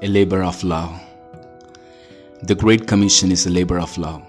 [0.00, 0.92] A labor of love.
[2.42, 4.22] The Great Commission is a labor of love.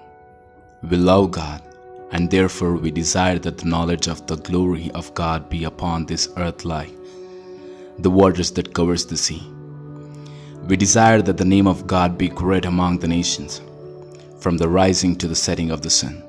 [0.82, 1.62] We love God,
[2.10, 6.28] and therefore we desire that the knowledge of the glory of God be upon this
[6.38, 6.90] earth like
[7.98, 9.42] the waters that covers the sea.
[10.66, 13.62] We desire that the name of God be great among the nations,
[14.40, 16.20] from the rising to the setting of the sun.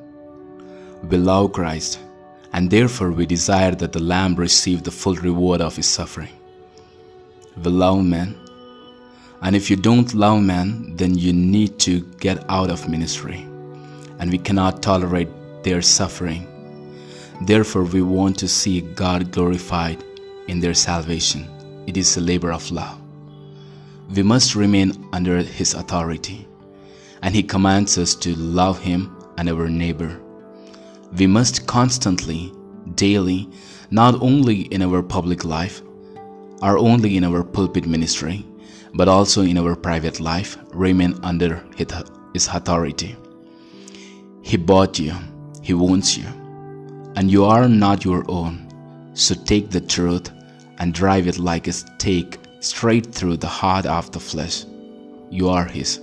[1.09, 1.99] We love Christ,
[2.53, 6.30] and therefore we desire that the Lamb receive the full reward of his suffering.
[7.58, 8.38] We love men,
[9.41, 13.48] and if you don't love men, then you need to get out of ministry,
[14.20, 15.30] and we cannot tolerate
[15.64, 16.48] their suffering.
[17.41, 20.04] Therefore, we want to see God glorified
[20.48, 21.50] in their salvation.
[21.88, 23.00] It is a labor of love.
[24.16, 26.48] We must remain under His authority,
[27.23, 30.20] and He commands us to love Him and our neighbor.
[31.17, 32.53] We must constantly,
[32.94, 33.50] daily,
[33.89, 35.81] not only in our public life,
[36.61, 38.45] or only in our pulpit ministry,
[38.94, 43.16] but also in our private life, remain under His authority.
[44.42, 45.14] He bought you,
[45.61, 46.25] He wants you,
[47.16, 48.67] and you are not your own.
[49.14, 50.31] So take the truth
[50.80, 54.66] and drive it like a stake straight through the heart of the flesh.
[55.30, 56.00] You are His.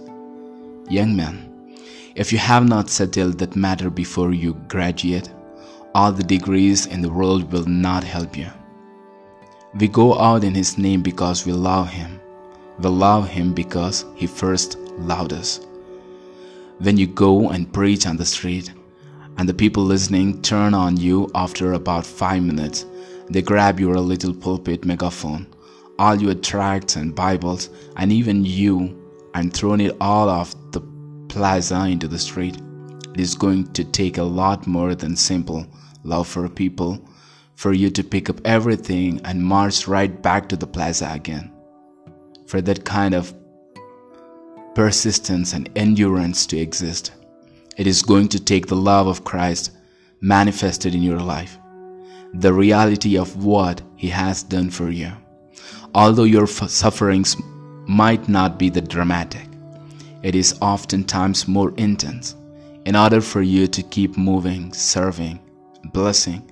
[0.88, 1.74] Young man,
[2.14, 5.30] if you have not settled that matter before you graduate,
[5.94, 8.48] all the degrees in the world will not help you.
[9.74, 12.20] We go out in His name because we love Him.
[12.78, 15.60] We love Him because He first loved us.
[16.78, 18.72] When you go and preach on the street,
[19.36, 22.86] and the people listening turn on you after about five minutes,
[23.30, 25.46] they grab your little pulpit megaphone,
[25.98, 28.96] all your tracts and Bibles, and even you,
[29.34, 30.80] and thrown it all off the
[31.28, 32.56] plaza into the street.
[33.14, 35.66] It is going to take a lot more than simple
[36.04, 37.04] love for people
[37.54, 41.52] for you to pick up everything and march right back to the plaza again.
[42.48, 43.34] For that kind of
[44.74, 47.12] persistence and endurance to exist,
[47.76, 49.72] it is going to take the love of Christ
[50.22, 51.58] manifested in your life,
[52.32, 55.12] the reality of what He has done for you.
[55.94, 57.36] Although your sufferings
[57.86, 59.46] might not be that dramatic,
[60.22, 62.34] it is oftentimes more intense.
[62.86, 65.38] In order for you to keep moving, serving,
[65.92, 66.50] blessing,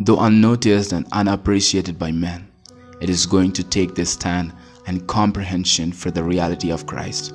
[0.00, 2.48] though unnoticed and unappreciated by men,
[3.00, 4.52] it is going to take this stand
[4.86, 7.34] and comprehension for the reality of Christ.